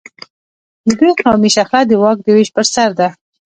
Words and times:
د 0.87 0.89
دوی 0.99 1.11
قومي 1.21 1.49
شخړه 1.55 1.81
د 1.87 1.91
واک 2.01 2.17
د 2.23 2.27
وېش 2.35 2.49
پر 2.55 2.65
سر 2.73 2.89
ده. 2.99 3.07